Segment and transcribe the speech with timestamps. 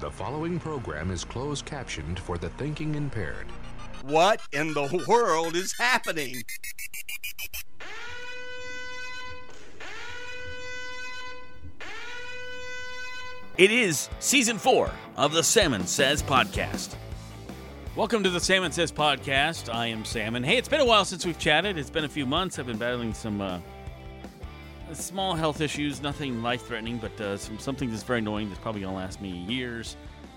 [0.00, 3.48] The following program is closed captioned for the thinking impaired.
[4.02, 6.40] What in the world is happening?
[13.56, 16.94] It is season four of the Salmon Says podcast.
[17.96, 19.74] Welcome to the Salmon Says podcast.
[19.74, 20.44] I am Salmon.
[20.44, 21.76] Hey, it's been a while since we've chatted.
[21.76, 22.60] It's been a few months.
[22.60, 23.58] I've been battling some uh,
[24.94, 28.80] small health issues, nothing life threatening, but uh, some, something that's very annoying that's probably
[28.80, 29.96] going to last me years.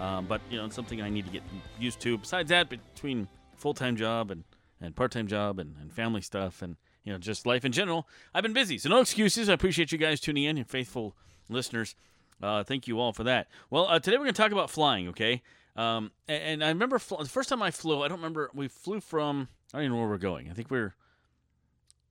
[0.00, 1.42] Um, but, you know, it's something I need to get
[1.78, 2.18] used to.
[2.18, 4.44] Besides that, between full time job and,
[4.80, 8.08] and part time job and, and family stuff and, you know, just life in general,
[8.34, 8.78] I've been busy.
[8.78, 9.48] So, no excuses.
[9.48, 11.16] I appreciate you guys tuning in, and faithful
[11.48, 11.94] listeners.
[12.42, 13.48] Uh, thank you all for that.
[13.70, 15.42] Well, uh, today we're going to talk about flying, okay?
[15.76, 18.68] Um, and, and, I remember fl- the first time I flew, I don't remember, we
[18.68, 20.50] flew from, I don't even know where we're going.
[20.50, 20.94] I think we are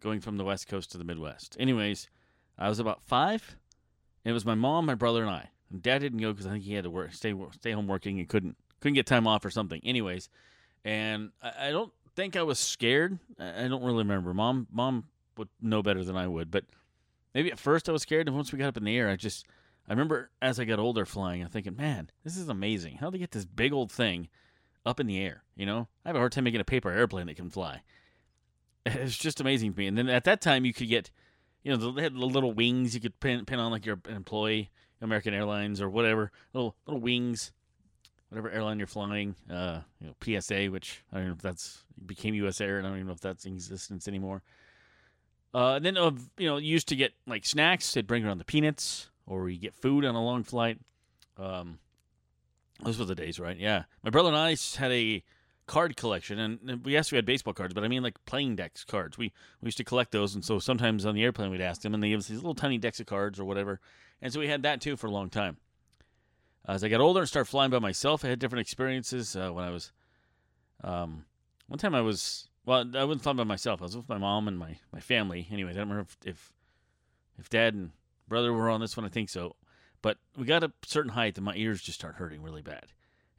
[0.00, 1.56] going from the West Coast to the Midwest.
[1.58, 2.08] Anyways,
[2.58, 3.56] I was about five.
[4.24, 5.50] And it was my mom, my brother, and I.
[5.70, 8.18] And Dad didn't go because I think he had to work, stay stay home working,
[8.18, 9.80] and couldn't couldn't get time off or something.
[9.84, 10.28] Anyways,
[10.84, 13.18] and I, I don't think I was scared.
[13.38, 14.34] I, I don't really remember.
[14.34, 15.04] Mom, mom
[15.36, 16.64] would know better than I would, but
[17.34, 18.26] maybe at first I was scared.
[18.26, 19.46] And once we got up in the air, I just
[19.88, 22.96] I remember as I got older flying, I'm thinking, man, this is amazing.
[22.96, 24.28] How they get this big old thing
[24.84, 25.44] up in the air?
[25.56, 27.82] You know, I have a hard time making a paper airplane that can fly.
[28.86, 29.86] It's just amazing to me.
[29.86, 31.10] And then at that time, you could get
[31.68, 34.70] you know, they had the little wings you could pin, pin on like your employee,
[35.02, 37.52] American Airlines or whatever, little little wings,
[38.30, 39.34] whatever airline you're flying.
[39.50, 42.90] Uh, you know, PSA, which I don't know if that's became US Air, and I
[42.90, 44.42] don't even know if that's in existence anymore.
[45.52, 47.92] Uh, and then uh, you know, used to get like snacks.
[47.92, 50.78] They'd bring around the peanuts, or you get food on a long flight.
[51.36, 51.80] Um,
[52.82, 53.58] those were the days, right?
[53.58, 55.22] Yeah, my brother and I had a
[55.68, 59.16] card collection, and we we had baseball cards, but I mean like playing decks cards.
[59.16, 61.94] We we used to collect those, and so sometimes on the airplane we'd ask them,
[61.94, 63.80] and they give us these little tiny decks of cards or whatever,
[64.20, 65.58] and so we had that too for a long time.
[66.66, 69.36] As I got older and started flying by myself, I had different experiences.
[69.36, 69.92] Uh, when I was,
[70.82, 71.24] um,
[71.68, 73.80] one time I was well, I wasn't flying by myself.
[73.80, 75.46] I was with my mom and my my family.
[75.52, 76.52] Anyways, I don't remember if if,
[77.38, 77.92] if dad and
[78.26, 79.06] brother were on this one.
[79.06, 79.54] I think so,
[80.02, 82.86] but we got a certain height, and my ears just start hurting really bad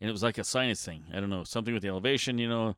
[0.00, 1.04] and it was like a sinus thing.
[1.12, 2.76] I don't know, something with the elevation, you know.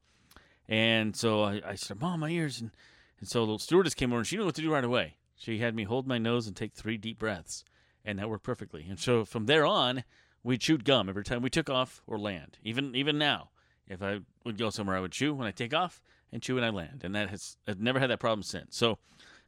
[0.69, 2.61] And so I, I said, Mom, my ears.
[2.61, 2.71] And,
[3.19, 5.17] and so the stewardess came over and she knew what to do right away.
[5.37, 7.65] She had me hold my nose and take three deep breaths.
[8.05, 8.87] And that worked perfectly.
[8.89, 10.05] And so from there on,
[10.43, 12.59] we chewed gum every time we took off or land.
[12.63, 13.51] Even even now,
[13.87, 16.01] if I would go somewhere, I would chew when I take off
[16.33, 17.03] and chew when I land.
[17.05, 18.77] And that has I've never had that problem since.
[18.77, 18.99] So,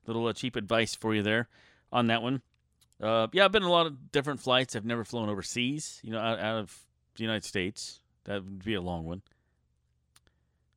[0.06, 1.48] little uh, cheap advice for you there
[1.90, 2.42] on that one.
[3.00, 4.76] Uh, yeah, I've been a lot of different flights.
[4.76, 6.78] I've never flown overseas, you know, out, out of
[7.14, 8.00] the United States.
[8.24, 9.22] That would be a long one.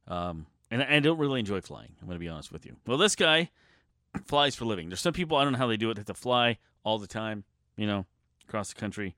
[0.08, 1.92] Um, and I don't really enjoy flying.
[2.02, 2.76] I'm going to be honest with you.
[2.86, 3.50] Well, this guy
[4.26, 4.90] flies for living.
[4.90, 5.96] There's some people I don't know how they do it.
[5.96, 7.44] They have to fly all the time,
[7.78, 8.06] you know,
[8.48, 9.16] across the country.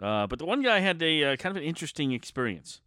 [0.00, 2.80] Uh, but the one guy had a uh, kind of an interesting experience.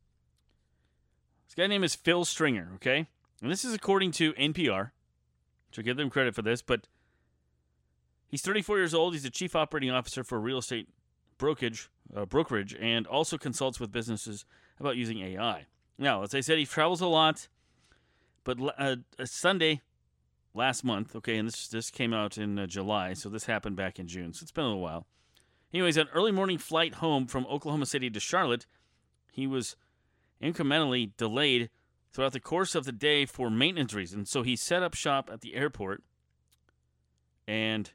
[1.48, 2.72] This guy name is Phil Stringer.
[2.76, 3.08] Okay,
[3.42, 4.92] and this is according to NPR.
[5.72, 6.88] So give them credit for this, but
[8.28, 9.14] he's 34 years old.
[9.14, 10.90] He's the chief operating officer for a real estate
[11.38, 14.46] brokerage uh, brokerage and also consults with businesses
[14.80, 15.66] about using AI.
[15.98, 17.48] Now, as I said, he travels a lot,
[18.44, 19.82] but uh, Sunday
[20.54, 24.00] last month, okay, and this this came out in uh, July, so this happened back
[24.00, 25.06] in June, so it's been a little while.
[25.74, 28.66] Anyways, an early morning flight home from Oklahoma City to Charlotte,
[29.32, 29.76] he was
[30.42, 31.70] incrementally delayed
[32.14, 34.30] throughout the course of the day for maintenance reasons.
[34.30, 36.04] So he set up shop at the airport
[37.48, 37.92] and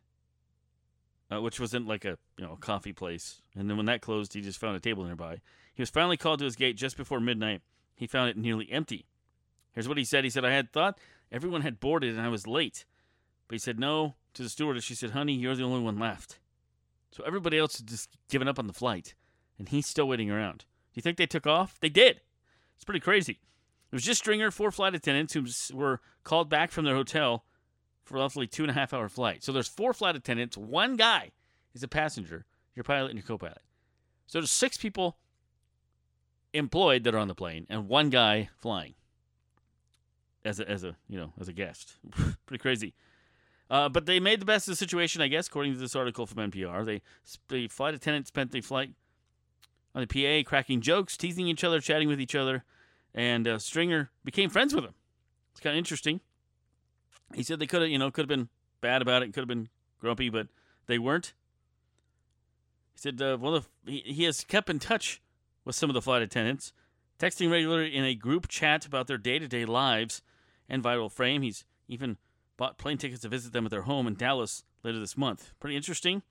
[1.33, 3.41] uh, which was in like a you know a coffee place.
[3.57, 5.41] And then when that closed, he just found a table nearby.
[5.75, 7.63] He was finally called to his gate just before midnight.
[7.95, 9.07] He found it nearly empty.
[9.73, 10.25] Here's what he said.
[10.25, 10.99] He said, "I had thought
[11.31, 12.85] everyone had boarded and I was late."
[13.49, 14.85] But he said no to the stewardess.
[14.85, 16.39] She said, "Honey, you're the only one left."
[17.11, 19.15] So everybody else had just given up on the flight,
[19.59, 20.59] and he's still waiting around.
[20.59, 21.79] Do you think they took off?
[21.81, 22.21] They did.
[22.75, 23.41] It's pretty crazy.
[23.91, 27.45] It was just Stringer, four flight attendants who were called back from their hotel
[28.05, 29.43] for roughly two and a half hour flight.
[29.45, 30.57] So there's four flight attendants.
[30.57, 31.31] One guy
[31.75, 33.63] is a passenger, your pilot and your co-pilot.
[34.27, 35.17] So there's six people
[36.53, 38.95] employed that are on the plane, and one guy flying
[40.45, 41.97] as a, as a you know as a guest.
[42.47, 42.95] Pretty crazy.
[43.71, 46.27] Uh, but they made the best of the situation, I guess, according to this article
[46.27, 46.85] from NPR.
[46.85, 47.03] They
[47.49, 48.91] the flight attendant spent the flight
[49.95, 52.65] on the PA, cracking jokes, teasing each other, chatting with each other,
[53.15, 54.95] and uh, Stringer became friends with him.
[55.53, 56.21] It's kind of interesting.
[57.35, 58.49] He said they could have, you know, could have been
[58.81, 59.69] bad about it, could have been
[60.01, 60.49] grumpy, but
[60.87, 61.33] they weren't.
[62.93, 65.21] He said, uh, well, he, he has kept in touch
[65.65, 66.73] with some of the flight attendants,
[67.19, 70.23] texting regularly in a group chat about their day to day lives
[70.69, 71.43] and vital frame.
[71.43, 72.17] He's even
[72.57, 75.53] bought plane tickets to visit them at their home in Dallas later this month.
[75.61, 76.23] Pretty interesting.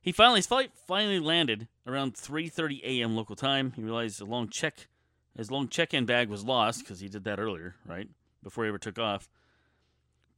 [0.00, 3.14] He finally his flight finally landed around 3:30 a.m.
[3.14, 3.72] local time.
[3.76, 4.88] He realized a long check
[5.36, 8.08] his long check-in bag was lost because he did that earlier, right
[8.42, 9.30] before he ever took off.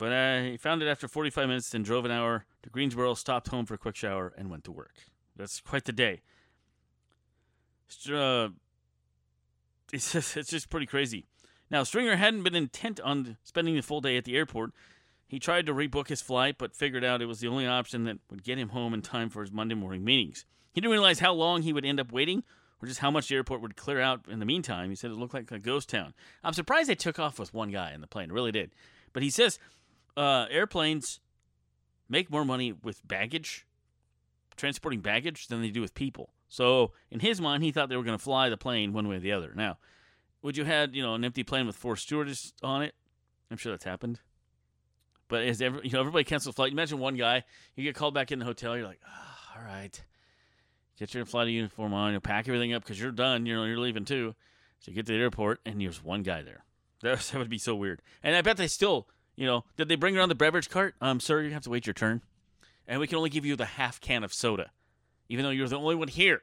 [0.05, 3.49] But uh, he found it after 45 minutes, then drove an hour to Greensboro, stopped
[3.49, 4.93] home for a quick shower, and went to work.
[5.35, 6.21] That's quite the day.
[8.13, 8.49] Uh,
[9.95, 11.25] it's just, it's just pretty crazy.
[11.71, 14.73] Now, Stringer hadn't been intent on spending the full day at the airport.
[15.27, 18.19] He tried to rebook his flight, but figured out it was the only option that
[18.31, 20.45] would get him home in time for his Monday morning meetings.
[20.75, 22.45] He didn't realize how long he would end up waiting
[22.83, 24.91] or just how much the airport would clear out in the meantime.
[24.91, 26.13] He said it looked like a ghost town.
[26.43, 28.31] I'm surprised they took off with one guy in the plane.
[28.31, 28.73] Really did.
[29.15, 29.59] But he says
[30.17, 31.21] uh, airplanes
[32.09, 33.67] make more money with baggage,
[34.57, 36.31] transporting baggage, than they do with people.
[36.49, 39.17] So in his mind, he thought they were going to fly the plane one way
[39.17, 39.53] or the other.
[39.55, 39.79] Now,
[40.43, 42.95] would you had you know an empty plane with four stewardess on it?
[43.51, 44.21] I'm sure that's happened.
[45.29, 46.73] But as every, you know, everybody cancels flight.
[46.73, 47.45] Imagine one guy,
[47.75, 48.77] you get called back in the hotel.
[48.77, 50.01] You're like, oh, all right,
[50.99, 53.47] get your flight uniform on, you pack everything up because you're done.
[53.47, 54.35] You know, you're leaving too.
[54.81, 56.65] So you get to the airport and there's one guy there.
[57.03, 58.01] That would be so weird.
[58.23, 60.95] And I bet they still, you know, did they bring around the beverage cart?
[61.01, 62.23] Um, sir, you have to wait your turn,
[62.87, 64.71] and we can only give you the half can of soda,
[65.29, 66.43] even though you're the only one here.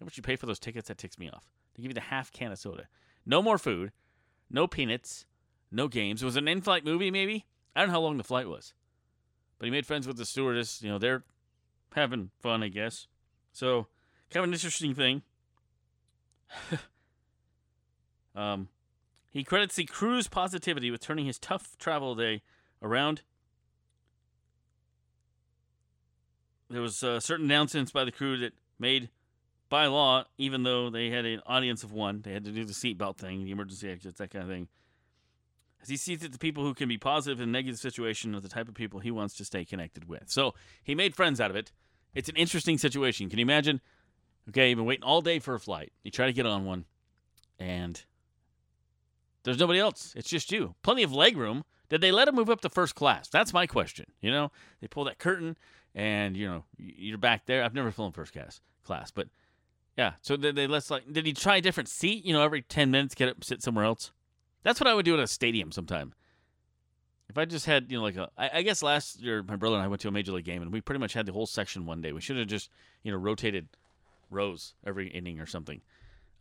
[0.00, 0.88] How much you pay for those tickets?
[0.88, 1.46] That ticks me off.
[1.74, 2.88] They give you the half can of soda.
[3.24, 3.92] No more food,
[4.50, 5.26] no peanuts,
[5.70, 6.22] no games.
[6.22, 7.46] It was an in-flight movie, maybe.
[7.74, 8.74] I don't know how long the flight was,
[9.58, 10.82] but he made friends with the stewardess.
[10.82, 11.24] You know, they're
[11.94, 13.06] having fun, I guess.
[13.52, 13.86] So,
[14.30, 15.22] kind of an interesting thing.
[18.34, 18.68] um,
[19.34, 22.40] he credits the crew's positivity with turning his tough travel day
[22.80, 23.22] around.
[26.70, 29.10] There was uh, certain announcements by the crew that made
[29.68, 32.72] by law, even though they had an audience of one, they had to do the
[32.72, 34.68] seatbelt thing, the emergency exits, that kind of thing.
[35.82, 38.48] As he sees that the people who can be positive in negative situation are the
[38.48, 40.30] type of people he wants to stay connected with.
[40.30, 40.54] So
[40.84, 41.72] he made friends out of it.
[42.14, 43.28] It's an interesting situation.
[43.28, 43.80] Can you imagine?
[44.48, 45.92] Okay, you've been waiting all day for a flight.
[46.04, 46.84] You try to get on one,
[47.58, 48.04] and
[49.44, 50.12] there's nobody else.
[50.16, 50.74] It's just you.
[50.82, 51.64] Plenty of leg room.
[51.88, 53.28] Did they let him move up to first class?
[53.28, 54.06] That's my question.
[54.20, 54.50] You know,
[54.80, 55.56] they pull that curtain,
[55.94, 57.62] and you know you're back there.
[57.62, 59.28] I've never flown first class, class, but
[59.96, 60.14] yeah.
[60.22, 62.24] So did they let's like did he try a different seat?
[62.24, 64.12] You know, every ten minutes get up, sit somewhere else.
[64.62, 66.14] That's what I would do at a stadium sometime.
[67.28, 69.76] If I just had, you know, like a, I, I guess last year my brother
[69.76, 71.46] and I went to a major league game and we pretty much had the whole
[71.46, 72.12] section one day.
[72.12, 72.70] We should have just,
[73.02, 73.68] you know, rotated
[74.30, 75.80] rows every inning or something.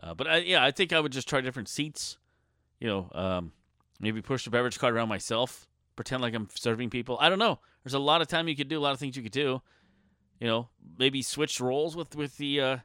[0.02, 2.18] Uh, but I, yeah, I think I would just try different seats.
[2.84, 3.52] You know, um,
[4.00, 7.18] maybe push the beverage cart around myself, pretend like I'm serving people.
[7.20, 7.60] I don't know.
[7.84, 9.62] There's a lot of time you could do, a lot of things you could do.
[10.40, 12.78] You know, maybe switch roles with with the uh,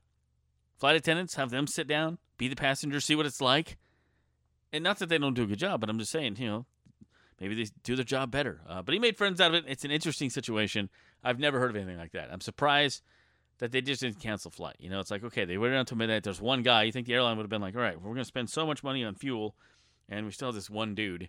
[0.77, 3.77] flight attendants, have them sit down, be the passenger, see what it's like
[4.73, 6.67] and not that they don't do a good job, but I'm just saying, you know,
[7.41, 8.61] maybe they do their job better.
[8.69, 9.65] Uh, but he made friends out of it.
[9.67, 10.91] It's an interesting situation.
[11.25, 12.29] I've never heard of anything like that.
[12.33, 13.03] I'm surprised
[13.59, 14.77] that they just didn't cancel flight.
[14.79, 16.23] You know, it's like okay, they waited until midnight.
[16.23, 16.85] There's one guy.
[16.85, 18.67] You think the airline would have been like, all right, we're going to spend so
[18.67, 19.57] much money on fuel,
[20.09, 21.29] and we still have this one dude.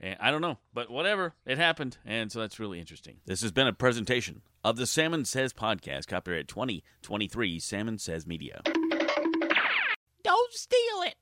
[0.00, 3.16] And I don't know, but whatever, it happened, and so that's really interesting.
[3.26, 8.60] This has been a presentation of the Salmon Says podcast, copyright 2023, Salmon Says Media.
[10.24, 11.14] Don't steal it.